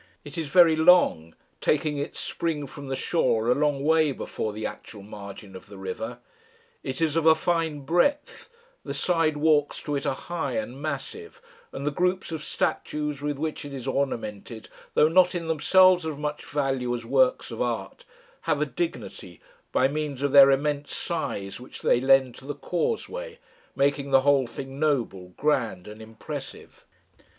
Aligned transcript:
It 0.25 0.35
is 0.35 0.47
very 0.47 0.75
long, 0.75 1.35
taking 1.61 1.97
its 1.99 2.19
spring 2.19 2.65
from 2.65 2.87
the 2.87 2.95
shore 2.95 3.49
a 3.51 3.53
long 3.53 3.83
way 3.83 4.11
before 4.11 4.51
the 4.51 4.65
actual 4.65 5.03
margin 5.03 5.55
of 5.55 5.67
the 5.67 5.77
river; 5.77 6.17
it 6.81 7.01
is 7.01 7.15
of 7.15 7.27
a 7.27 7.35
fine 7.35 7.81
breadth: 7.81 8.49
the 8.83 8.95
side 8.95 9.37
walks 9.37 9.79
to 9.83 9.95
it 9.95 10.07
are 10.07 10.15
high 10.15 10.53
and 10.53 10.81
massive; 10.81 11.39
and 11.71 11.85
the 11.85 11.91
groups 11.91 12.31
of 12.31 12.43
statues 12.43 13.21
with 13.21 13.37
which 13.37 13.63
it 13.63 13.75
is 13.75 13.87
ornamented, 13.87 14.69
though 14.95 15.07
not 15.07 15.35
in 15.35 15.47
themselves 15.47 16.03
of 16.03 16.17
much 16.17 16.45
value 16.45 16.95
as 16.95 17.05
works 17.05 17.51
of 17.51 17.61
art, 17.61 18.03
have 18.49 18.59
a 18.59 18.65
dignity 18.65 19.39
by 19.71 19.87
means 19.87 20.23
of 20.23 20.31
their 20.31 20.49
immense 20.49 20.95
size 20.95 21.59
which 21.59 21.83
they 21.83 22.01
lend 22.01 22.33
to 22.33 22.45
the 22.47 22.55
causeway, 22.55 23.37
making 23.75 24.09
the 24.09 24.21
whole 24.21 24.47
thing 24.47 24.79
noble, 24.79 25.31
grand, 25.37 25.87
and 25.87 26.01
impressive. 26.01 26.85